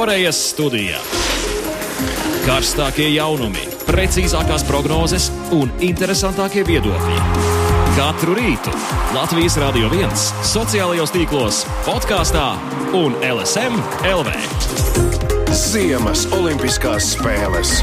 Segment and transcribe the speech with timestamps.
[0.00, 0.96] Korejas studijā.
[2.46, 7.18] Karstākie jaunumi, precīzākās prognozes un interesantākie viedokļi.
[7.98, 8.72] Katru rītu
[9.12, 10.14] Latvijas Rādio 1,
[10.48, 12.46] sociālajos tīklos, podkāstā
[12.96, 13.76] un LSM
[14.08, 14.32] LV.
[15.66, 17.74] Ziemas Olimpiskās spēles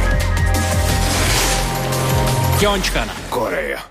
[2.57, 3.13] Ķončkana.
[3.29, 3.85] Koreja.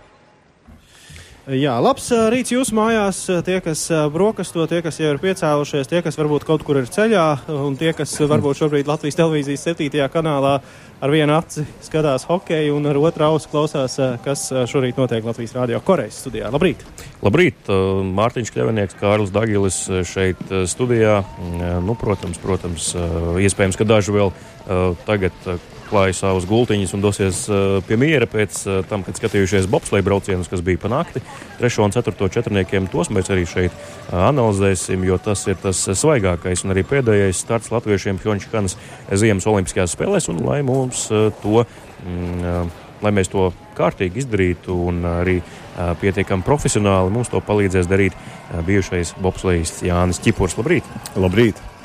[1.47, 3.21] Jā, labs rīts jūsu mājās.
[3.47, 7.27] Tie, kas brokasto, tie, kas jau ir piecēlušies, tie, kas varbūt kaut kur ir ceļā,
[7.62, 10.09] un tie, kas varbūt šobrīd Latvijas televīzijas 7.
[10.11, 10.56] kanālā
[10.98, 13.95] ar vienu aci skatās hokeju un ar otru ausu klausās,
[14.25, 16.51] kas šorīt notiek Latvijas Rādio Korejas studijā.
[16.51, 16.83] Labrīt!
[17.23, 17.70] Labrīt!
[18.19, 19.78] Mārtiņš Kļavinieks, Kārlis Dagilis
[20.11, 21.20] šeit studijā.
[21.87, 22.91] Nu, protams, protams,
[23.39, 24.34] iespējams, ka daži vēl
[25.06, 25.47] tagad
[25.87, 30.05] uh, klāja savus gultiņus un dosies uh, pie miera pēc uh, tam, kad skatījušies bobsleja
[30.07, 31.23] braucienus, kas bija panākti.
[31.61, 36.65] Trešo un ceturto četrniekiem tos mēs arī šeit uh, analizēsim, jo tas ir tas svaigākais
[36.67, 38.77] un arī pēdējais starts latviešiem Hjončkanas
[39.15, 41.06] Ziemas Olimpiskajās spēlēs, un lai mums
[41.43, 41.62] to,
[42.03, 48.17] mm, lai mēs to kārtīgi izdarītu un arī uh, pietiekami profesionāli, mums to palīdzēs darīt
[48.17, 50.59] uh, bijušais bobslejists Jānis Čipurs.
[50.59, 50.95] Labrīt!
[51.17, 51.75] Labrīt!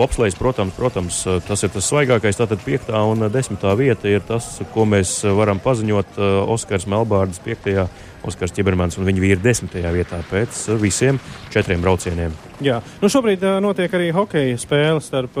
[0.00, 2.38] Bobslēgs, protams, protams, tas ir tas svaigākais.
[2.38, 2.88] Tātad 5.
[3.10, 3.64] un 10.
[3.76, 6.16] vieta ir tas, ko mēs varam paziņot.
[6.48, 7.84] Oskars Melbārds 5.
[8.24, 9.76] Oskars Čibermans un viņa vīri 10.
[9.92, 11.20] vietā pēc visiem
[11.52, 12.32] četriem braucieniem.
[12.64, 15.36] Jā, nu šobrīd notiek arī hokeja spēle starp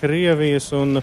[0.00, 0.98] Krievijas un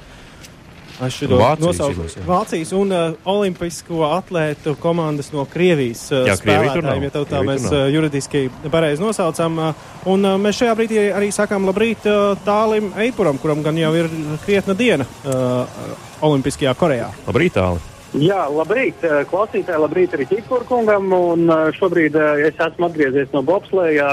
[0.98, 2.24] Es Vācijas nosaucu.
[2.26, 7.68] Vācijas un uh, Olimpisko atlētu komandas no Krievijas uh, Jā, spēlētājiem, ja tā Krievija mēs
[7.70, 9.60] uh, juridiski pareizi nosaucam.
[9.62, 13.94] Uh, un uh, mēs šajā brīdī arī sakām labrīt uh, tālim Eipuram, kuram gan jau
[14.00, 14.10] ir
[14.46, 15.86] krietna diena uh,
[16.26, 17.12] Olimpiskajā Korejā.
[17.28, 17.86] Labrīt, Tāli!
[18.16, 21.12] Jā, labrīt, eh, klausītāji, labrīt arī Čipurkungam.
[21.14, 24.08] Un eh, šobrīd eh, es esmu atgriezies no bobslēja,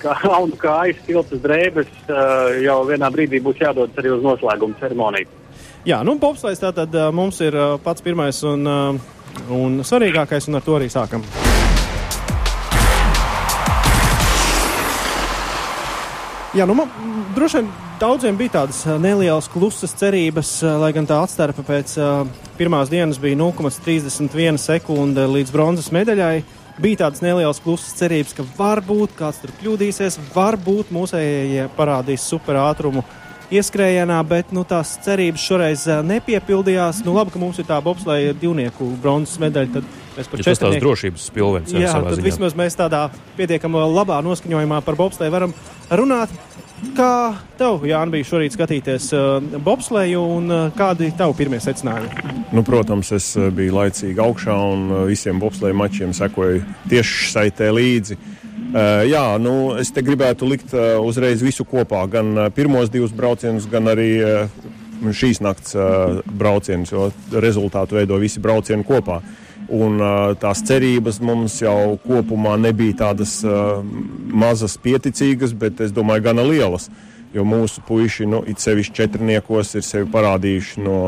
[0.00, 1.90] kā aunu kājas, tiltas drēbes.
[2.62, 5.28] Jau vienā brīdī būs jādodas arī uz noslēguma ceremoniju.
[5.86, 8.66] Jā, nu bobslēgs tātad mums ir pats pirmais un,
[9.54, 11.22] un svarīgākais, un ar to arī sākam.
[16.56, 16.90] Jā, nu, man,
[17.36, 17.68] droši vien
[18.00, 20.50] daudziem bija tādas nelielas klusas cerības,
[20.82, 21.94] lai gan tā atstarpe pēc
[22.58, 26.40] pirmās dienas bija 0,31 sekunde līdz bronzas medaļai.
[26.82, 33.04] Bija tādas nelielas klusas cerības, ka varbūt kāds tur kļūdīsies, varbūt mūsējie parādīs superātrumu
[33.52, 37.02] ieskrējienā, bet nu, tās cerības šoreiz ā, nepiepildījās.
[37.06, 39.72] Nu, labi, ka mums ir tā bobslēja divnieku bronzas medaļa.
[39.78, 42.26] Tad mēs par tās četrnieku- drošības pilvens Jā, tad ziņā.
[42.26, 45.54] vismaz mēs tādā pietiekami labā noskaņojumā par bobsleju varam
[45.90, 46.30] runāt.
[46.92, 52.34] Kā tev, Jānis, bija šorīt skatīties uh, bobsleju un uh, kādi tavi pirmie secinājumi?
[52.52, 57.72] Nu, protams, es eh, biju laicīgi augšā un eh, visiem bobsleja mačiem sekoju tieši saitē
[57.72, 58.18] līdzi.
[58.20, 58.45] Uh,
[59.06, 63.68] jā, nu, es te gribētu likt uh, uzreiz visu kopā, gan uh, pirmos divus braucienus,
[63.70, 64.68] gan arī uh,
[65.04, 69.20] šīs nakts uh, braucienus, jo rezultātu veido visi braucieni kopā.
[69.66, 73.82] Un, uh, tās cerības mums jau kopumā nebija tādas uh,
[74.30, 76.88] mazas, pieticīgas, bet es domāju, gana lielas.
[77.34, 80.98] Jo mūsu puiši, nu, it sevišķi četrniekos, ir sevi parādījuši no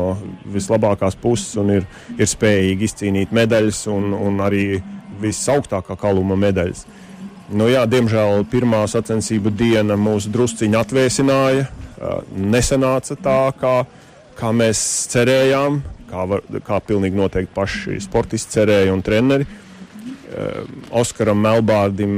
[0.53, 1.87] vislabākās puses un ir,
[2.19, 4.65] ir spējīgi izcīnīt medaļas un, un arī
[5.23, 6.83] visaugstākā kaluma medaļas.
[7.49, 11.63] Nu, jā, diemžēl pirmā sacensību diena mūs drusciņi atvēsināja.
[12.37, 13.73] Nesanāca tā, kā,
[14.37, 15.79] kā mēs cerējām,
[16.11, 19.49] kā, var, kā pilnīgi noteikti paši sportisti cerēja un treneri.
[20.93, 22.13] Oskaram Melbārdim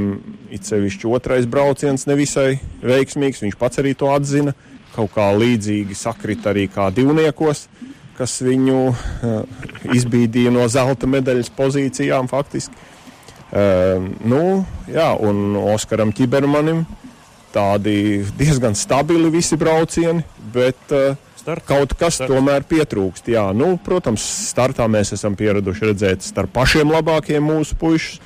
[0.52, 3.40] it sevišķi otrais brauciens nevisai veiksmīgs.
[3.46, 4.52] Viņš pats arī to atzina.
[4.92, 7.64] Kaut kā līdzīgi sakrita arī kā divniekos,
[8.18, 8.80] kas viņu
[9.96, 12.91] izbīdīja no zelta medaļas pozīcijām faktiski.
[13.52, 16.86] Uh, nu, jā, un Oskaram Čibermanim
[17.52, 20.24] tādi diezgan stabili visi braucieni,
[20.54, 21.66] bet uh, Start.
[21.68, 22.32] kaut kas Start.
[22.32, 23.28] tomēr pietrūkst.
[23.34, 28.22] Jā, nu, protams, startā mēs esam pieraduši redzēt starp pašiem labākajiem mūsu puišus.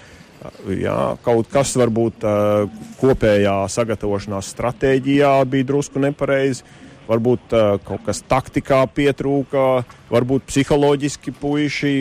[0.71, 2.69] Jā, kaut kas varbūt uh,
[3.01, 6.63] kopējā sagatavošanās stratēģijā bija drusku nepareizi.
[7.07, 11.95] Varbūt uh, kaut kas taktikā pietrūka, varbūt psiholoģiski puiši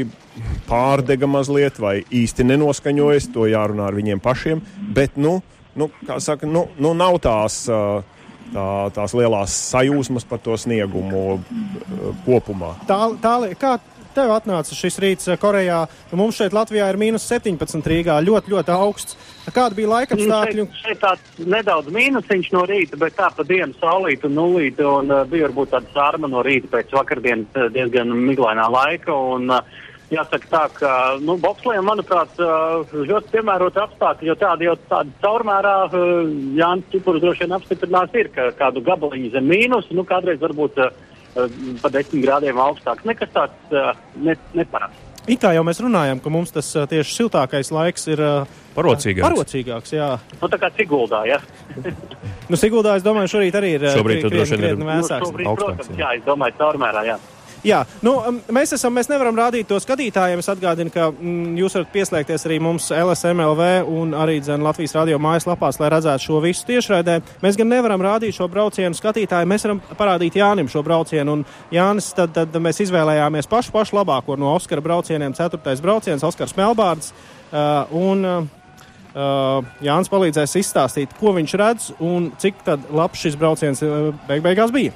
[0.69, 3.29] pārdega mazliet vai īsti nenoskaņojas.
[3.35, 4.63] To jārunā ar viņiem pašiem.
[4.95, 5.37] Bet, nu,
[5.77, 8.01] nu, kā saka, nu, nu nav tās, uh,
[8.53, 8.67] tā,
[8.97, 11.43] tās lielās sajūsmas par to sniegumu uh,
[12.25, 12.75] kopumā.
[12.89, 13.77] Tā, tā, kā
[14.15, 15.83] tev atnāca šis rīts uh, Korejā?
[16.11, 19.17] Nu, Mums šeit Latvijā ir mīnus 17 Rīgā, ļoti, ļoti augsts.
[19.53, 20.65] Kāda bija laika Nu, apstākļi?
[20.65, 24.87] šeit, šeit tāds nedaudz mīnusiņš no rīta, bet tā pa dienu saulīta un nulīta.
[25.01, 29.13] Un, uh, bija varbūt tāda sārma no rīta pēc vakardienas uh, diezgan miglainā laika.
[29.35, 29.83] Un, uh,
[30.13, 35.71] Jāsaka tā, ka nu, bobslēm, manuprāt, ļoti piemērota apstākļi, jo tāda jau tāda caurmērā
[36.59, 40.77] Jānis Čipurs droši vien apstiprinās ir, ka kādu gabaliņu zem mīnus, nu kādreiz varbūt
[41.81, 43.05] pa desmit grādiem augstāks.
[43.07, 43.75] Nekas tāds
[44.15, 45.11] ne, neparasts.
[45.25, 48.19] It kā jau mēs runājam, ka mums tas tieši siltākais laiks ir
[48.75, 49.25] parocīgāks.
[49.25, 50.09] parocīgāks jā.
[50.37, 51.39] Nu, tā kā Siguldā, jā.
[52.51, 53.87] nu, Siguldā, es domāju, šorīt arī ir.
[53.95, 55.25] Šobrīd tur droši vien ir vēsāks.
[55.25, 55.97] Nu, šobrīd, protams, jā.
[56.03, 57.17] jā, es domāju, caurmērā, jā.
[57.65, 58.11] Jā, nu,
[58.53, 60.41] mēs, esam, mēs nevaram rādīt to skatītājiem.
[60.43, 65.17] Es atgādinu, ka mm, jūs varat pieslēgties arī mums LSMLV un arī dzen, Latvijas radio
[65.21, 67.15] mājaslapās, lai redzētu šo visu tiešraidē.
[67.41, 71.39] Mēs gan nevaram rādīt šo braucienu skatītājiem, mēs varam parādīt Jānim šo braucienu.
[71.39, 76.53] Un Jānis, tad, tad mēs izvēlējāmies pašu, pašu labāko no Oskara braucieniem, ceturtais brauciens, Oskars
[76.59, 77.15] Melbārds.
[77.49, 82.61] Uh, un, uh, Jānis palīdzēs izstāstīt, ko viņš redz un cik
[82.93, 84.93] labs šis brauciens uh, beig beigās bija.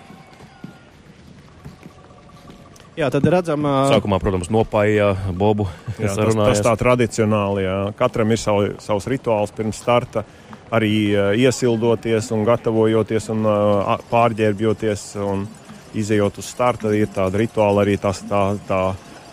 [3.00, 3.88] Jā, tad redzam, uh...
[3.88, 5.70] sākumā, protams, nopāja bobu.
[5.96, 7.76] Jā, tas, tas tā tradicionāli, jā.
[7.96, 10.26] katram ir savu, savs rituāls pirms starta.
[10.76, 15.46] Arī uh, iesildoties un gatavojoties un uh, pārģērbjoties un
[15.98, 18.82] izējot uz starta, ir tāda rituāla arī tas, tā, tā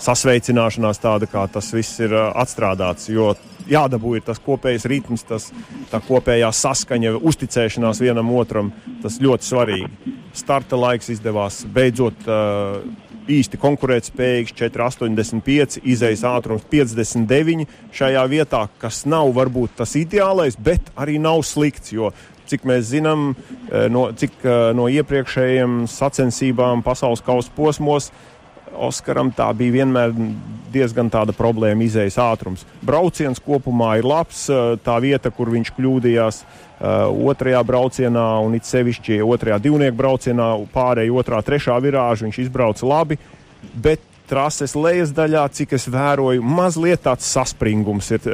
[0.01, 3.11] sasveicināšanās, tāda kā tas viss ir uh, atstrādāts.
[3.11, 3.33] Jo
[3.67, 5.49] jādabū ir tas kopējais ritms, tas,
[5.91, 8.71] tā kopējā saskaņa, uzticēšanās vienam otram.
[9.03, 10.15] Tas ļoti svarīgi.
[10.37, 12.31] Starta laiks izdevās beidzot.
[12.31, 20.93] Uh, īsti konkurētspējīgs, 4,85, izējas ātrums 59 šajā vietā, kas nav varbūt tas ideālais, bet
[20.97, 21.95] arī nav slikts.
[21.97, 22.13] Jo,
[22.47, 23.33] cik mēs zinām,
[23.71, 28.11] eh, no, cik eh, no iepriekšējiem sacensībām pasaules kausa posmos,
[28.77, 30.11] Oskaram tā bija vienmēr
[30.75, 32.67] diezgan tāda problēma, izējas ātrums.
[32.85, 36.43] Brauciens kopumā ir labs, eh, tā vieta, kur viņš kļūdījās
[36.81, 43.19] otrajā braucienā, un it sevišķi otrajā divnieku braucienā, pārējai otrā, trešā virāža viņš izbrauca labi,
[43.73, 48.29] bet trases lejas daļā, cik es vēroju, mazliet tāds saspringums ir,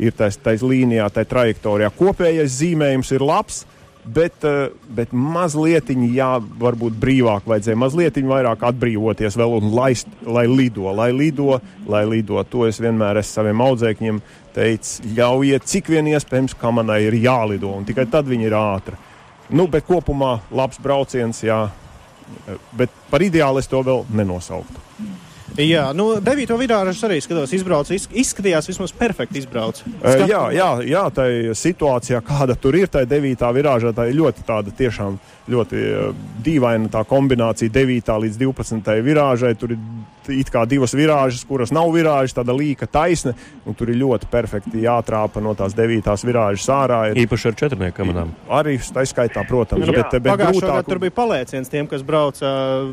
[0.00, 1.92] ir tais, tais līnijā, tai trajektorijā.
[1.96, 3.62] Kopējais zīmējums ir labs,
[4.04, 10.46] Bet, eh, bet mazliet, jā, varbūt brīvāk vajadzēja, mazliet vairāk atbrīvoties vēl un laist, lai
[10.48, 12.42] lido, lai lido, lai lido.
[12.42, 14.22] To es vienmēr esmu saviem audzēkņiem
[14.54, 18.96] teicis, ļaujiet, cik vien iespējams, kā manai ir jālido, un tikai tad viņi ir ātri.
[19.50, 21.68] Nu, bet kopumā labs brauciens, jā,
[22.72, 24.89] bet par ideālu es to vēl nenosauktu.
[25.58, 29.80] Jā, nu, devīto vidāru es arī skatos, izbraucu, izskatījās vismaz perfekti izbrauc.
[29.82, 30.28] Skatu.
[30.30, 31.26] Jā, jā, jā, tā
[31.58, 35.18] situācijā, kāda tur ir, tā devītā virāžā, tā ir ļoti tāda tiešām
[35.50, 35.82] ļoti
[36.44, 39.56] dīvaina tā kombinācija 9 līdz 12 virāžai.
[39.58, 39.82] Tur ir
[40.28, 43.32] it kā divas virāžas, kuras nav virāžas, tāda līka taisne,
[43.66, 47.00] un tur ir ļoti perfekti jātrāpa no tās devītās virāžas ārā.
[47.10, 48.32] Ir, Īpaši ar četrnieku kamerām.
[48.60, 49.86] Arī tā skaitā, protams.
[49.88, 50.76] Jā, bet, bet pagājušā grūtāk...
[50.76, 52.52] gada tur bija palieciens tiem, kas brauca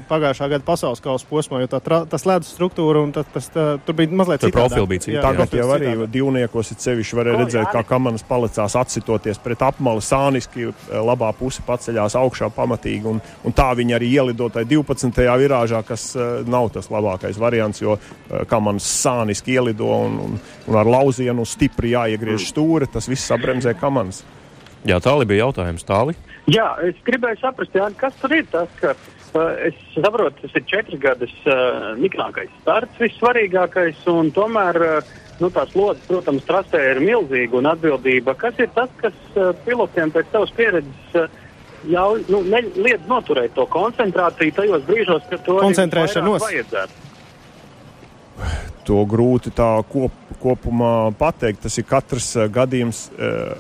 [0.10, 3.98] pagājušā gada pasaules kausa posmā, jo tā, tas ledus struktūra un tas, tas tā, tur
[3.98, 5.24] bija mazliet bija citādāk.
[5.26, 6.12] Tagad jau arī citādāk.
[6.14, 12.18] divniekos ir sevišķi varēja redzēt, kā kamanas palicās atsitoties pret apmali sāniski, labā puse paceļās
[12.20, 15.22] augšā pamatīgi, un, un tā viņi arī ielidotai 12.
[15.44, 20.40] virāžā, kas uh, nav tas labākais variants, jo eh, kā man sāniski ielido un, un,
[20.68, 22.50] un ar lauzienu stipri jāiegriež mm.
[22.52, 24.24] stūri, tas viss sabremzē kamanas.
[24.88, 25.84] Jā, tālāk bija jautājums.
[25.88, 26.16] Tāli?
[26.48, 29.17] Jā, es gribēju saprast, jā, kas tur ir tas, ka uh,
[29.68, 35.74] es saprotu, tas ir četras gadus uh, niknākais starts, vissvarīgākais, un tomēr uh, nu, tās
[35.78, 38.36] lodes, protams, trasē ir milzīga un atbildība.
[38.40, 41.28] Kas ir tas, kas uh, pilotiem pēc savas pieredzes uh,
[41.88, 45.60] ļauj, nu, ne, liedz noturēt to koncentrāciju tajos brīžos, kad to
[46.48, 47.06] vajadzētu?
[48.88, 51.66] To grūti tā kop, kopumā pateikt.
[51.66, 53.58] Tas ir katrs uh, gadījums uh,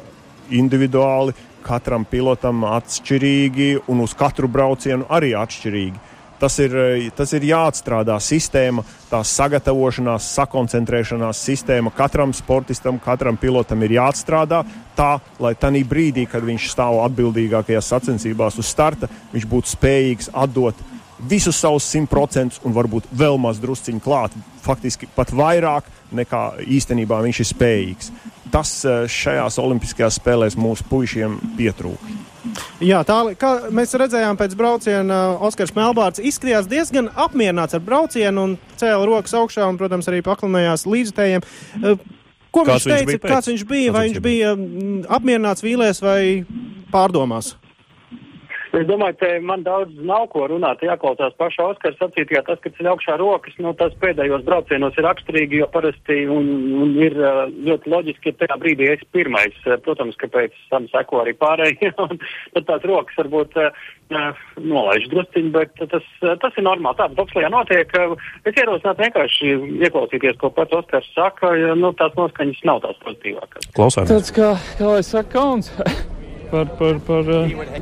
[0.54, 1.36] individuāli,
[1.66, 6.16] katram pilotam atšķirīgi un uz katru braucienu arī atšķirīgi.
[6.38, 11.90] Tas ir, eh, tas ir jāatstrādā sistēma, tā sagatavošanās, sakoncentrēšanās sistēma.
[11.96, 14.64] Katram sportistam, katram pilotam ir jāatstrādā
[14.96, 20.76] tā, lai tajā brīdī, kad viņš stāv atbildīgākajās sacensībās uz starta, viņš būtu spējīgs atdot
[21.20, 27.40] visus savus simtprocentus un varbūt vēl maz drusciņu klāt, faktiski pat vairāk nekā īstenībā viņš
[27.40, 28.12] ir spējīgs.
[28.54, 32.16] Tas eh, šajās Olimpiskajās spēlēs mūsu puišiem pietrūka.
[32.84, 38.56] Jā, tā kā mēs redzējām pēc brauciena, Oskars Melbārds izskatījās diezgan apmierināts ar braucienu un
[38.80, 41.46] cēla rokas augšā un, protams, arī paklinājās līdzutējiem.
[41.82, 42.04] Eh,
[42.56, 46.20] ko kāds viņš teica, viņš kāds viņš bija, vai viņš bija mm, apmierināts vīlēs vai
[46.94, 47.56] pārdomās?
[48.76, 50.82] Es domāju, ka man daudz nav ko runāt.
[50.84, 55.62] Jāklausās pašā Oskara sacītajā, tas, ka ceļ augšā rokas, nu, tas pēdējos braucienos ir raksturīgi,
[55.62, 56.50] jo parasti un,
[56.84, 59.56] un ir ļoti loģiski, ka tajā brīdī es pirmais.
[59.86, 62.20] Protams, ka pēc tam seko arī pārējie, un
[62.58, 63.88] tad tās rokas varbūt uh,
[64.60, 66.12] nolaiž drusciņi, bet tas,
[66.44, 67.00] tas ir normāli.
[67.00, 67.96] Tāds bobslējā notiek.
[68.44, 69.56] Es ierosinātu vienkārši
[69.88, 73.72] ieklausīties, ko pats Oskars saka, jo nu, tās noskaņas nav tās pozitīvākās.
[73.80, 74.14] Klausāmies.
[74.14, 75.72] Tāds kā, kā lai saka, kauns.
[76.52, 77.30] par, par, par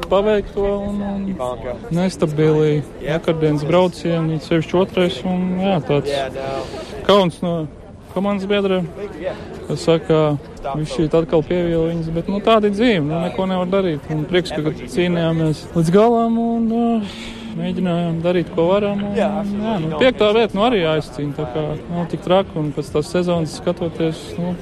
[0.09, 5.21] paveikto un, un nestabili vakardienas braucienu, sevišķi otrais.
[5.27, 6.13] Un, jā, tāds
[7.07, 7.55] kauns no
[8.15, 8.87] komandas biedriem.
[9.69, 10.19] Es saku,
[10.65, 14.05] viņš šeit atkal pieviela viņas, bet nu, tāda ir dzīve, nu, neko nevar darīt.
[14.13, 17.17] Un prieks, ka cīnījāmies līdz galam un uh,
[17.59, 19.03] mēģinājām darīt, ko varam.
[19.09, 19.29] Un, jā,
[19.83, 23.57] nu, piektā vieta nu, arī jāizcīna, tā kā nav tik traki un pēc tās sezonas
[23.59, 24.23] skatoties.
[24.39, 24.55] Nu,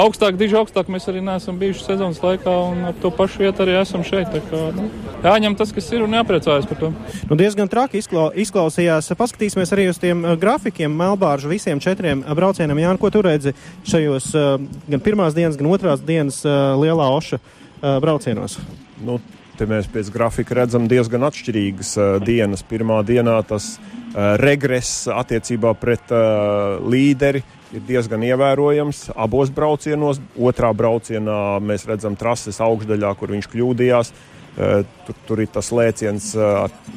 [0.00, 3.76] augstāk, diži augstāk mēs arī neesam bijuši sezonas laikā, un ap to pašu vietu arī
[3.80, 4.32] esam šeit.
[4.50, 4.88] Kā, nu,
[5.24, 6.92] jāņem tas, kas ir, un jāpriecājas par to.
[7.30, 9.12] Nu, diezgan traki izklau, izklausījās.
[9.18, 12.82] Paskatīsimies arī uz tiem uh, grafikiem, Melbāržu visiem četriem uh, braucieniem.
[12.84, 13.54] Jā, ko tu redzi
[13.88, 14.56] šajos uh,
[14.88, 17.38] gan pirmās dienas, gan otrās dienas lielā oša
[17.82, 18.58] braucienos?
[19.02, 19.16] Nu,
[19.58, 22.64] te mēs pēc grafika redzam diezgan atšķirīgas uh, dienas.
[22.66, 30.20] Pirmā dienā tas uh, regress attiecībā pret uh, līderi ir diezgan ievērojams abos braucienos.
[30.36, 34.12] Otrā braucienā mēs redzam trases augšdaļā, kur viņš kļūdījās.
[34.52, 36.32] Tur, tur ir tas lēciens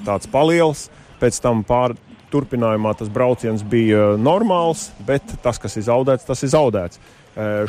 [0.03, 0.89] tāds paliels,
[1.21, 1.95] pēc tam pār,
[2.33, 6.99] turpinājumā tas brauciens bija normāls, bet tas, kas ir zaudēts, tas ir zaudēts.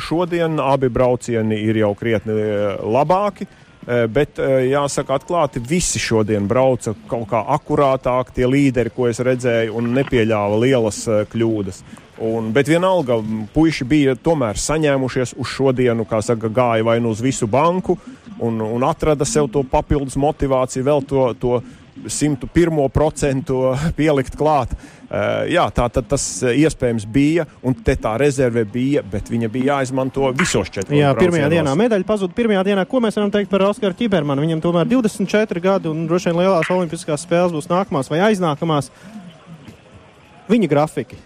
[0.03, 2.35] Šodien abi braucieni ir jau krietni
[2.83, 3.47] labāki.
[3.87, 4.35] Bet
[4.67, 10.57] jāsaka, atklāti, visi šodien brauca kaut kā akurātāk, tie līderi, ko es redzēju, un nepieļāva
[10.59, 11.79] lielas kļūdas.
[12.17, 13.19] Un, bet vienalga,
[13.53, 17.97] puiši bija tomēr saņēmušies uz šodienu, kā saka, gāja vai nu uz visu banku
[18.39, 21.59] un, un atrada sev to papildus motivāciju, vēl to, to
[22.05, 23.53] 101%
[23.97, 24.73] pielikt klāt.
[25.07, 29.77] Uh, jā, tā tad tas iespējams bija, un te tā rezerve bija, bet viņa bija
[29.77, 30.97] jāizmanto visos četros.
[30.97, 32.35] Jā, pirmajā dienā medaļa pazuda.
[32.35, 34.43] Pirmajā dienā, ko mēs varam teikt par Oskaru Čibermanu?
[34.43, 38.91] Viņam tomēr 24 gadi, un droši vien lielās olimpiskās spēles būs nākamās vai aiznākamās.
[40.47, 41.17] Viņa grafiki.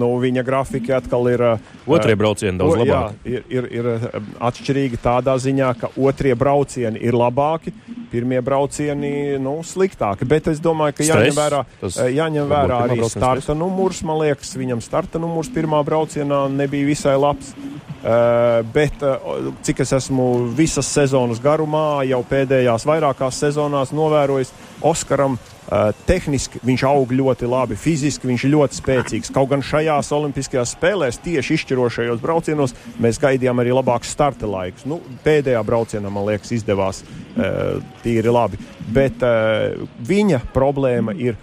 [0.00, 1.44] nu, viņa grafiki atkal ir.
[1.94, 3.16] Otrie braucieni daudz o, labāki.
[3.24, 7.72] Jā, ir, ir, ir atšķirīgi tādā ziņā, ka otrie braucieni ir labāki,
[8.12, 10.28] pirmie braucieni nu, sliktāki.
[10.28, 14.02] Bet es domāju, ka jāņem vērā, Tas jāņem vērā arī starta numurs.
[14.06, 17.54] Man liekas, viņam starta numurs pirmā braucienā nebija visai labs.
[18.02, 24.50] Uh, bet, uh, cik es esmu visas sezonas garumā, jau pēdējās vairākās sezonās novērojis,
[24.82, 25.51] Oskaram Uh,
[26.06, 29.32] tehniski viņš aug ļoti labi, fiziski viņš ļoti spēcīgs.
[29.34, 34.86] Kaut gan šajās Olimpiskajās spēlēs, tieši izšķirošajos braucienos, mēs gaidījām arī labākus starta laikus.
[34.88, 38.60] Nu, pēdējā braucienā, man liekas, izdevās uh, tīri labi.
[38.92, 41.38] Bet uh, viņa problēma ir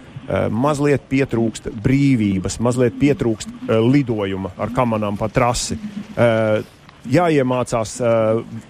[0.54, 5.74] mazliet pietrūkst brīvības, mazliet pietrūkst uh, lidojuma ar kamanām pa trasi.
[6.14, 6.60] Uh,
[7.08, 7.94] jāiemācās,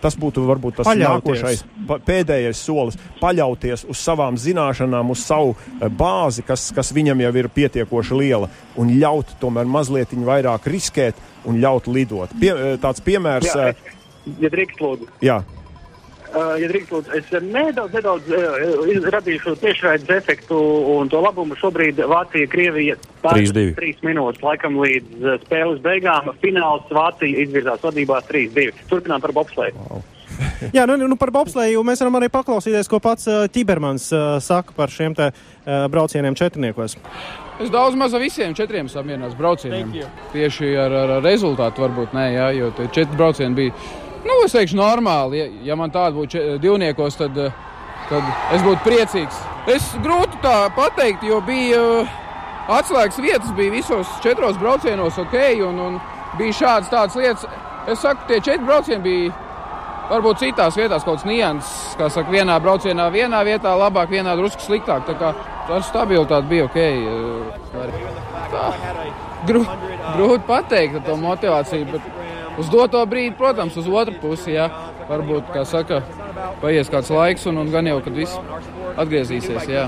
[0.03, 1.43] tas būtu varbūt tas paļauties.
[1.43, 1.65] nākošais,
[2.07, 5.57] pēdējais solis, paļauties uz savām zināšanām, uz savu
[5.99, 11.19] bāzi, kas, kas viņam jau ir pietiekoši liela, un ļaut tomēr mazliet vairāk riskēt
[11.49, 12.33] un ļaut lidot.
[12.41, 13.51] Pie, tāds piemērs.
[13.51, 15.11] Jā, es, ja drīkst, lūdzu.
[15.25, 15.41] Jā.
[16.31, 20.59] Uh, ja drīkst, lūdzu, es nedaudz, nedaudz uh, radīšu tiešraides efektu
[20.95, 21.57] un to labumu.
[21.59, 22.95] Šobrīd Vācija, Krievija
[23.25, 26.31] 3 minūtes laikam līdz uh, spēles beigām.
[26.45, 28.71] Fināls Vācija izvirzās vadībā 3-2.
[28.93, 29.75] Turpinām par bobsleju.
[29.89, 30.07] Wow.
[30.77, 34.75] Jā, nu, nu par bobsleju mēs varam arī paklausīties, ko pats uh, Tibermans uh, saka
[34.77, 36.97] par šiem te uh, braucieniem četrniekos.
[37.61, 39.93] Es daudz maz ar visiem četriem samierinās braucieniem.
[40.33, 43.75] Tieši ar, ar, ar rezultātu varbūt nē, jā, jo tie četri braucieni bija
[44.25, 45.41] Nu, es teikšu, normāli.
[45.41, 47.37] Ja, ja man tāda būtu divniekos, tad,
[48.11, 49.43] tad es būtu priecīgs.
[49.71, 51.81] Es grūti tā pateikt, jo bija
[52.71, 55.37] atslēgas vietas, bija visos četros braucienos ok,
[55.67, 56.01] un, un
[56.39, 57.47] bija šādas tādas lietas.
[57.89, 59.33] Es saku, tie četri braucieni bija
[60.11, 64.65] varbūt citās vietās kaut kāds nianses, kā saka, vienā braucienā, vienā vietā labāk, vienā drusku
[64.65, 65.07] sliktāk.
[65.09, 65.33] Tā kā
[65.71, 66.79] ar stabilitāti bija ok.
[68.51, 68.65] Tā,
[69.49, 71.87] grūti grūt pateikt ar to motivāciju.
[71.93, 72.20] Bet,
[72.61, 74.69] uz doto brīdi, protams, uz otru pusi, jā,
[75.09, 76.03] varbūt, kā saka,
[76.61, 78.39] paies kāds laiks un, un gan jau, kad viss
[79.01, 79.67] atgriezīsies.
[79.71, 79.87] Jā.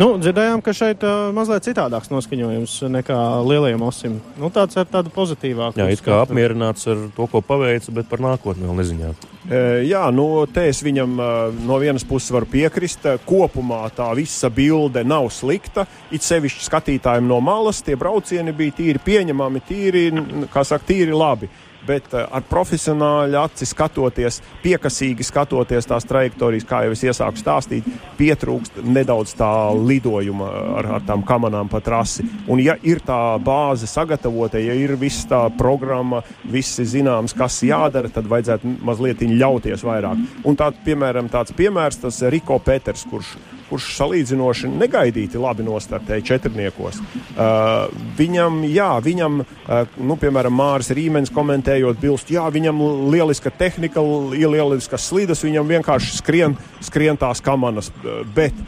[0.00, 4.16] Nu, dzirdējām, ka šeit uh, mazliet citādāks noskaņojums nekā lielajiem osim.
[4.40, 5.80] Nu, tāds ar tādu pozitīvāku.
[5.80, 9.12] Jā, it kā apmierināts ar to, ko paveica, bet par nākotni vēl neziņā.
[9.40, 11.30] E, jā, nu, te es viņam uh,
[11.68, 13.06] no vienas puses varu piekrist.
[13.28, 15.86] Kopumā tā visa bilde nav slikta.
[16.12, 20.06] It sevišķi skatītājiem no malas tie braucieni bija tīri pieņemami, tīri,
[20.52, 21.50] kā saka, tīri labi
[21.86, 27.86] bet uh, ar profesionāļu aci skatoties, piekasīgi skatoties tās trajektorijas, kā jau es iesāku stāstīt,
[28.18, 32.26] pietrūkst nedaudz tā lidojuma ar, ar tām kamerām pa trasi.
[32.48, 38.10] Un, ja ir tā bāze sagatavota, ja ir viss tā programma, visi zināms, kas jādara,
[38.12, 40.20] tad vajadzētu mazliet ļauties vairāk.
[40.48, 43.36] Un tā, piemēram, tāds piemērs, tas Riko Peters, kurš
[43.70, 47.00] kurš salīdzinoši negaidīti labi nostartēja četrniekos.
[47.00, 47.86] Uh,
[48.18, 54.02] viņam, jā, viņam, uh, nu, piemēram, Māris Rīmenis komentējot, bilst, jā, viņam lieliska tehnika,
[54.34, 58.58] lieliskas slidas, viņam vienkārši skrien, skrien tās kamanas, uh, bet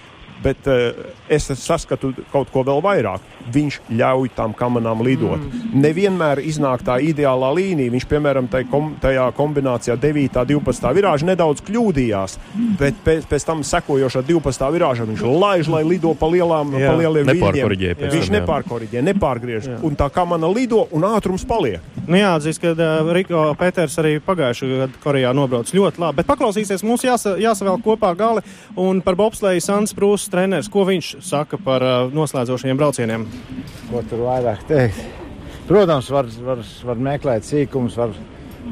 [0.42, 0.90] bet uh,
[1.32, 3.30] es saskatu kaut ko vēl vairāk.
[3.52, 5.40] Viņš ļauj tam kamerām lidot.
[5.42, 5.82] Mm.
[5.82, 7.90] Nevienmēr iznāk tā ideālā līnija.
[7.94, 8.48] Viņš, piemēram,
[9.02, 10.38] tajā kombinācijā 9.
[10.42, 10.92] un 12.
[10.98, 12.36] virāžā nedaudz kļūdījās,
[12.78, 14.68] bet pēc, pēc tam sekojošā 12.
[14.76, 16.90] virāžā viņš laiž, lai lido pa, lielām, jā.
[16.90, 18.04] pa lieliem viļņiem.
[18.12, 19.70] Viņš nepārkoriģē, nepārgriež.
[19.72, 19.80] Jā.
[19.86, 21.82] Un tā kamera lido un ātrums paliek.
[22.02, 26.18] Nu, jāatzīst, ka uh, Riko Peters arī pagājušajā gadā Korejā nobrauc ļoti labi.
[26.18, 28.42] Bet paklausīsies, mums jāsa, jāsavēl kopā gali
[28.80, 33.26] un par bobsleju Sans Prūs treneris, ko viņš saka par uh, noslēdzošajiem braucieniem?
[33.90, 35.02] Ko tur vairāk teikt?
[35.68, 38.16] Protams, var, var, var meklēt sīkumus, var,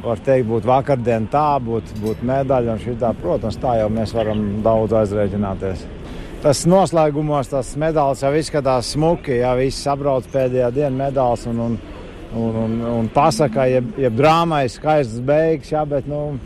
[0.02, 3.12] var teikt, būtu vakardiena tā, būtu būt medaļa un šitā.
[3.20, 5.86] Protams, tā jau mēs varam daudz aizrēķināties.
[6.40, 11.74] Tas noslēgumos, tas medaļas jau izskatās smuki, ja viss sabrauc pēdējā dienā medaļas un, un,
[12.32, 16.38] un, un, un pasaka, jeb, jeb drāmai skaistas beigas, jā, bet, nu,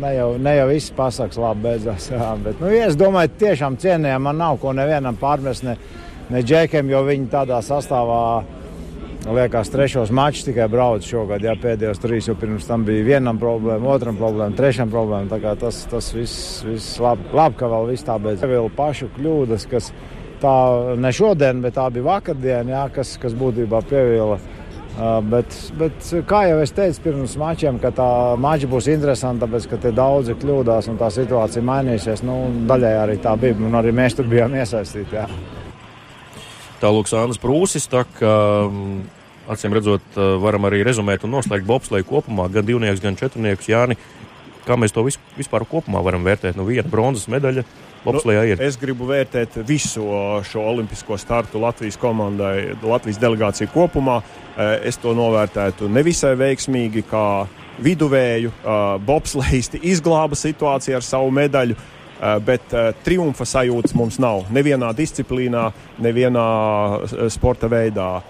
[0.00, 2.08] ne jau, ne jau viss pasakās, labi beidzās.
[2.12, 5.76] Jā, bet, nu, ja es domāju, tiešām cienījami man nav ko nevienam pārmest, ne,
[6.32, 8.20] ne džekiem, jo viņi tādā sastāvā.
[9.24, 11.40] Liekas, trešos mačus tikai brauc šogad.
[11.46, 15.38] Jā, pēdējos trīs jau pirms tam bija vienam problēma, otram problēma, trešam problēma.
[15.62, 18.50] Tas, tas viss, viss labi, labi, ka vēl viss tā beidzās.
[18.50, 19.88] Vēl pašu kļūdas, kas
[20.44, 20.58] tā
[21.00, 24.53] ne šodien, bet tā bija vakardien, jā, kas, kas būtībā pievīla Uh,
[25.30, 28.08] bet, bet, kā jau es teicu, pirms mačiem, ka tā
[28.40, 32.22] mača būs interesanta, tāpēc, ka daudzi kļūdās un tā situācija mainīsies.
[32.26, 35.18] Nu, daļai arī tā bija, un arī mēs tur bijām iesaistīti.
[35.18, 35.26] Jā.
[36.82, 37.88] Tālāk, Sānis Prūsis.
[37.90, 38.34] Tā, ka,
[38.68, 39.02] um,
[39.50, 43.70] acīm redzot, varam arī rezumēt un noslēgt bobsleju kopumā, gan divnieks, gan četrnieks.
[43.70, 43.98] Jāni,
[44.68, 46.54] kā mēs to vispār kopumā varam vērtēt?
[46.58, 47.66] Nu, viena bronzas medaļa
[48.04, 48.62] Bobslējā nu, ir.
[48.64, 50.04] Es gribu vērtēt visu
[50.44, 54.20] šo olimpisko startu Latvijas komandai, Latvijas delegāciju kopumā.
[54.54, 57.46] Eh, es to novērtētu nevisai veiksmīgi, kā
[57.82, 58.52] viduvēju.
[58.52, 61.76] Eh, bobslēgisti izglāba situāciju ar savu medaļu.
[62.14, 62.62] Eh, bet
[63.04, 68.22] triumfa sajūtas mums nav nevienā disciplīnā, nevienā sporta veidā.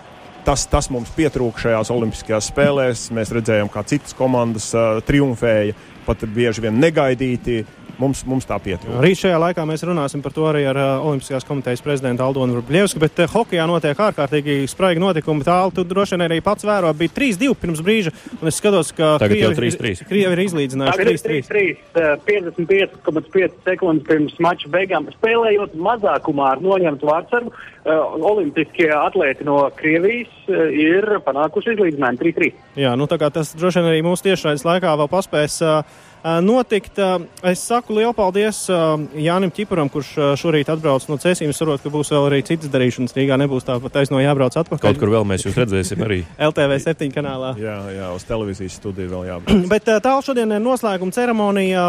[0.45, 3.07] Tas, tas mums pietrūka šajās Olimpiskajās spēlēs.
[3.17, 5.73] Mēs redzējām, kā citas komandas uh, triumfēja,
[6.05, 7.63] pat bieži vien negaidīti.
[7.95, 9.01] Uh, mums, mums tā pietrūkst.
[9.03, 13.01] Rīt šajā laikā mēs runāsim par to arī ar uh, Olimpiskās komitejas prezidentu Aldonu Vrubļevsku,
[13.03, 15.47] bet uh, hokejā notiek ārkārtīgi spraigi notikumi.
[15.47, 19.15] Tālu tu droši vien arī pats vēro, bija 3-2 pirms brīža, un es skatos, ka
[19.23, 21.19] Tagad Krievi, ir, Krievi ir izlīdzinājuši
[21.51, 21.77] 3-3.
[22.25, 27.55] 55,5 sekundes pirms mača beigām, spēlējot mazākumā ar noņemtu vārdsargu.
[27.85, 32.51] Uh, Olimpiskie atlēti no Krievijas uh, ir panākuši izlīdzinājumu 3-3.
[32.81, 35.61] Jā, nu tā kā tas droši vien arī mūsu tiešraides laikā vēl paspēs.
[35.61, 36.11] Uh,
[36.45, 36.99] notikt.
[37.45, 41.53] Es saku lielu paldies Jānim Čipuram, kurš šorīt atbrauc no Cēsīm.
[41.53, 43.15] Es saprotu, ka būs vēl arī citas darīšanas.
[43.17, 44.85] Rīgā nebūs tāpat taisno jābrauc atpakaļ.
[44.87, 46.23] Kaut kur vēl mēs jūs redzēsim arī.
[46.49, 47.53] LTV 7 kanālā.
[47.61, 49.69] Jā, jā, uz televīzijas studiju vēl jābūt.
[49.73, 51.87] Bet tālāk šodien ir noslēguma ceremonija.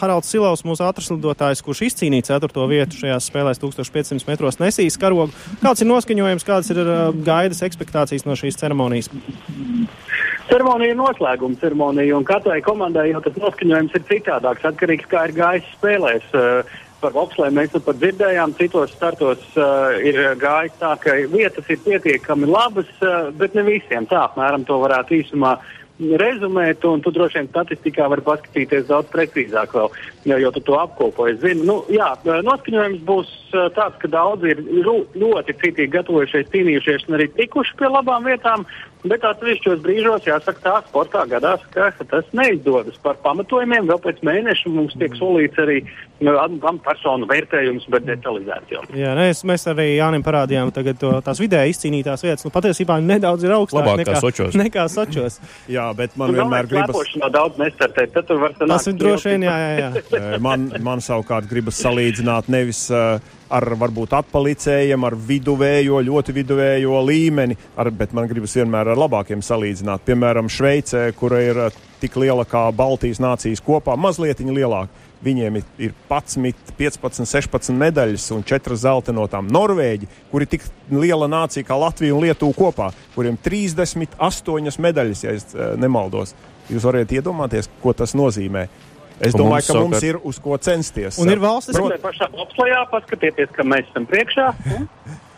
[0.00, 2.68] Haralds Silovs, mūsu atraslidotājs, kurš izcīnīja 4.
[2.70, 5.32] vietu šajās spēlēs 1500 metros, nesīs karogu.
[5.62, 6.82] Kāds ir noskaņojums, kādas ir
[7.24, 9.10] gaidas, expectācijas no šīs ceremonijas?
[10.48, 15.22] Ceremonija ir noslēguma ceremonija, un katrai komandai jau tas noskaņojums ir citādāks, atkarīgs no kā
[15.28, 16.26] ir gājis spēlēs.
[16.34, 21.80] Uh, par bobslēm mēs pat dzirdējām, citos startos uh, ir gājis tā, ka vietas ir
[21.84, 24.08] pietiekami labas, uh, bet ne visiem.
[24.08, 25.58] Tā apmēram to varētu īsumā
[26.18, 29.92] rezumēt, un tu droši vien statistikā vari paskatīties daudz precīzāk vēl,
[30.26, 31.36] jo, jo tu to apkopoji.
[31.42, 34.64] Zinu, nu, jā, noskaņojums būs tāds, ka daudzi ir
[35.14, 38.66] ļoti citīgi gatavojušies, cīnījušies un arī tikuši pie labām vietām,
[39.04, 42.96] Bet atsevišķos brīžos, jāsaka, tā sportā gadās, ka tas neizdodas.
[43.04, 45.82] Par pamatojumiem vēl pēc mēneša mums tiek solīts arī
[46.24, 46.32] nu,
[46.84, 48.84] personu vērtējums, bet detalizēts jau.
[48.96, 52.46] Jā, mēs, nu, mēs arī Jānim parādījām to, tās vidēji izcīnītās vietas.
[52.48, 54.56] Nu, patiesībā nedaudz ir augstākas nekā Sočos.
[54.56, 55.38] Nekā sočos.
[55.68, 57.14] jā, bet man nu, vienmēr gribas.
[57.34, 58.72] Daudz nestartēt, tad tu vari sanākt.
[58.72, 59.92] Tas ir droši vien, jā, jā.
[60.00, 60.26] jā.
[60.48, 62.86] man, man savukārt gribas salīdzināt nevis.
[62.88, 63.18] Uh,
[63.54, 69.42] ar varbūt atpalicējiem, ar viduvējo, ļoti viduvējo līmeni, ar, bet man gribas vienmēr ar labākiem
[69.44, 70.04] salīdzināt.
[70.06, 75.02] Piemēram, Šveicē, kura ir eh, tik liela kā Baltijas nācijas kopā, mazliet lielāka.
[75.24, 79.46] Viņiem ir 11, 15, 16 medaļas un 4 zelta no tām.
[79.48, 85.32] Norvēģi, kur ir tik liela nācija kā Latvija un Lietuva kopā, kuriem 38 medaļas, ja
[85.36, 86.34] es eh, nemaldos.
[86.68, 88.68] Jūs varat iedomāties, ko tas nozīmē
[89.22, 91.18] Es Un domāju, mums ka mums savukārt- ir uz ko censties.
[91.22, 94.46] Un ir valstis, Bet pašā bobslējā paskatieties, ka mēs esam priekšā.
[94.74, 94.88] Un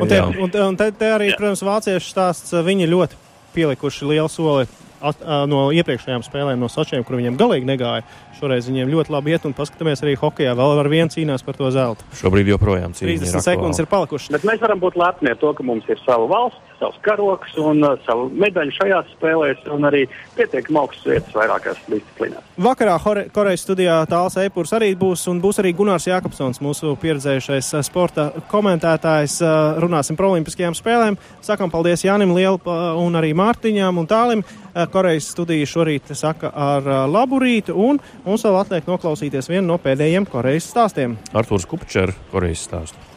[0.00, 0.28] un, te, Jā.
[0.28, 3.18] un, un te, te arī, protams, vāciešu stāsts, viņi ļoti
[3.56, 4.66] pielikuši lielu soli
[5.02, 8.06] at, ā, no iepriekšējām spēlēm, no Sočiem, kur viņiem galīgi negāja.
[8.38, 10.56] Šoreiz viņiem ļoti labi iet, un paskatāmies arī hokeja.
[10.58, 12.06] Vēl ar vienu cīnās par to zeltu.
[12.18, 14.32] Šobrīd joprojām cīņa 30 sekundes ir palikušas.
[14.34, 17.80] Bet mēs varam būt lepni ar to, ka mums ir sava valsts, savs karoks un
[17.86, 22.48] uh, savu medaļu šajās spēlēs, un arī pietiekami augstas vietas vairākās disciplīnās.
[22.62, 27.70] Vakarā Hore- Korejas studijā Tāls Eipurs arī būs, un būs arī Gunārs Jākapsons, mūsu pieredzējušais
[27.78, 29.38] ā, sporta komentētājs.
[29.46, 31.16] Ā, Runāsim par olimpiskajām spēlēm.
[31.44, 32.58] Sakam paldies Jānim Lielu
[33.00, 34.42] un arī Mārtiņām un Tālim.
[34.74, 39.68] Ā, Korejas studija šorīt saka ar ā, labu rītu, un mums vēl atliek noklausīties vienu
[39.70, 41.16] no pēdējiem Korejas stāstiem.
[41.36, 43.11] Arthurs Kupčers, Korejas stāsts.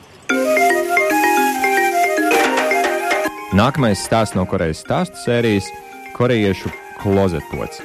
[3.53, 5.67] Nākamais stāsts no Korejas stāstu sērijas-
[6.17, 7.77] korejiešu klozetpots.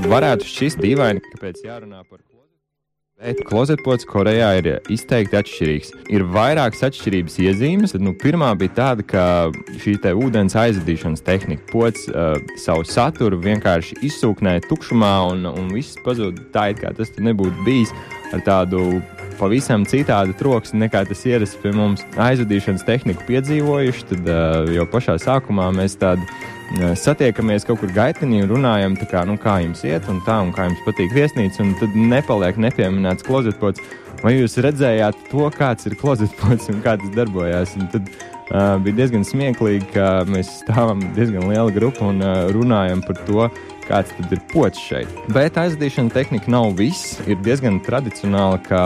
[0.00, 2.48] Varētu šķist dīvaini, kāpēc jārunā par klozetu.
[3.20, 5.92] Bet klozetpots Korejā ir izteikti atšķirīgs.
[6.08, 7.94] Ir vairākas atšķirības iezīmes.
[8.00, 14.64] Nu, pirmā bija tāda, ka šī ūdens aizadīšanas tehnika pots uh, savu saturu vienkārši izsūknēja
[14.70, 17.92] tukšumā un, un viss pazuda tā, it kā tas nebūtu bijis
[18.32, 19.02] ar tādu
[19.38, 22.04] pavisam citādu troksni nekā tas ierasts pie mums.
[22.18, 28.42] Aizvadīšanas tehniku piedzīvojuši, tad uh, jau pašā sākumā mēs tādu uh, satiekamies kaut kur gaitenī
[28.44, 31.76] un runājam, kā, nu, kā jums iet un tā, un kā jums patīk viesnīca, un
[31.80, 33.84] tad nepaliek nepieminēts klozetpots.
[34.18, 37.76] Vai jūs redzējāt to, kāds ir klozetpots un kā tas darbojās?
[37.78, 43.04] Un tad uh, bija diezgan smieklīgi, ka mēs stāvam diezgan liela grupa un uh, runājam
[43.06, 43.46] par to,
[43.88, 45.22] kāds tad ir pocis šeit.
[45.32, 47.16] Bet aizdīšana tehnika nav viss.
[47.30, 48.82] Ir diezgan tradicionāli, ka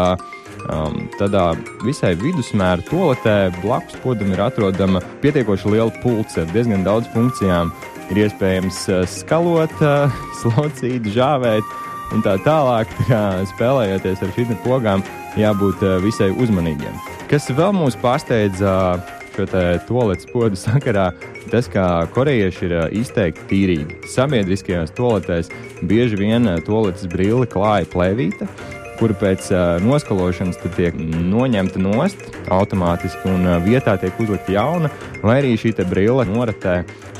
[0.70, 1.52] um, tādā
[1.86, 7.72] visai vidusmēra toaletē blakus podam ir atrodama pietiekoši liela pulce ar diezgan daudz funkcijām.
[8.12, 11.78] Ir iespējams uh, skalot, uh, slaucīt, žāvēt
[12.12, 12.90] un tā tālāk.
[12.98, 13.22] Tā kā
[13.54, 15.06] spēlējoties ar šīm pogām,
[15.40, 17.00] jābūt uh, visai uzmanīgiem.
[17.30, 18.76] Kas vēl mūs pārsteidza
[19.32, 21.10] šo te toaletes podu sakarā,
[21.50, 23.98] tas, ka korejieši ir izteikti tīrīgi.
[24.12, 25.50] Sabiedriskajās toaletēs
[25.88, 28.48] bieži vien toaletes brīli klāja plēvīte,
[29.02, 29.48] kura pēc
[29.82, 32.20] noskalošanas tiek noņemta nost
[32.54, 34.90] automātiski un vietā tiek uzlikta jauna,
[35.24, 36.76] vai arī šī te brīle noratē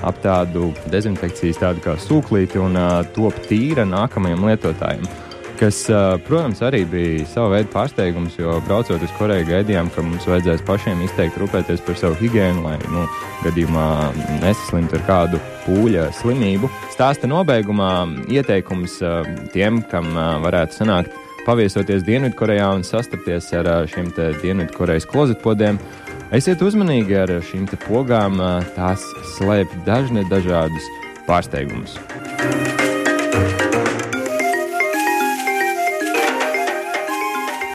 [0.07, 2.79] ap tādu dezinfekcijas tādu kā sūklīti un
[3.17, 5.11] top tīra nākamajam lietotājam.
[5.59, 5.81] Kas,
[6.27, 11.03] protams, arī bija sava veida pārsteigums, jo braucot uz Koreju gaidījām, ka mums vajadzēs pašiem
[11.07, 13.05] izteikti rūpēties par savu higiēnu, lai nu,
[13.43, 13.89] gadījumā
[14.43, 16.71] nesaslimtu ar kādu pūļa slimību.
[16.95, 17.93] Stāsta nobeigumā
[18.31, 18.99] ieteikums
[19.55, 20.15] tiem, kam
[20.47, 25.81] varētu sanākt paviesoties Dienvidkorejā un sastapties ar šiem Dienvidkorejas klozetpodiem.
[26.33, 28.41] Esiet uzmanīgi ar šīm pogām,
[28.77, 29.05] tās
[29.37, 30.89] slēpj dažne dažādus
[31.29, 32.01] pārsteigumus.